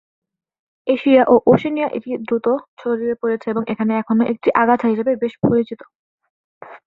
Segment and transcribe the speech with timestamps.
[0.87, 2.47] Asia ও ওশেনিয়ায় এটি অতি দ্রুত
[2.79, 5.79] ছড়িয়ে পড়েছে এবং এখানে এখনো একটি আগাছা হিসাবে বেশি পরিচিত।